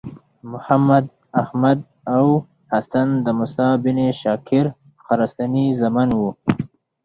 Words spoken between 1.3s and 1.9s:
احمد